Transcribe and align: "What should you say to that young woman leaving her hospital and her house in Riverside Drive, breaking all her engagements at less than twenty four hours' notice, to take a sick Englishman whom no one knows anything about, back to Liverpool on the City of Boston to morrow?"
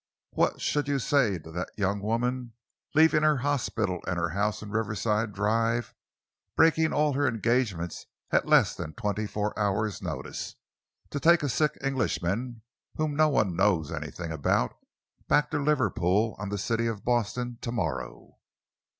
"What 0.31 0.59
should 0.59 0.87
you 0.87 0.97
say 0.97 1.37
to 1.37 1.51
that 1.51 1.69
young 1.77 2.01
woman 2.01 2.53
leaving 2.95 3.21
her 3.21 3.37
hospital 3.37 4.01
and 4.07 4.17
her 4.17 4.29
house 4.29 4.63
in 4.63 4.71
Riverside 4.71 5.31
Drive, 5.31 5.93
breaking 6.55 6.91
all 6.91 7.13
her 7.13 7.27
engagements 7.27 8.07
at 8.31 8.47
less 8.47 8.73
than 8.73 8.93
twenty 8.93 9.27
four 9.27 9.53
hours' 9.59 10.01
notice, 10.01 10.55
to 11.11 11.19
take 11.19 11.43
a 11.43 11.49
sick 11.49 11.77
Englishman 11.83 12.63
whom 12.95 13.15
no 13.15 13.29
one 13.29 13.55
knows 13.55 13.91
anything 13.91 14.31
about, 14.31 14.75
back 15.27 15.51
to 15.51 15.59
Liverpool 15.59 16.35
on 16.39 16.49
the 16.49 16.57
City 16.57 16.87
of 16.87 17.05
Boston 17.05 17.59
to 17.61 17.71
morrow?" 17.71 18.39